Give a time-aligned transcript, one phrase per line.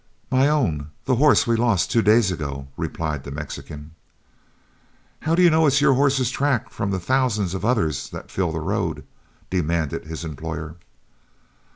[0.31, 3.91] "'My own; the horse we lost two days ago,' replied the Mexican.
[5.19, 8.51] "'How do you know it's your horse's track from the thousands of others that fill
[8.51, 9.03] the road?'
[9.51, 10.77] demanded his employer.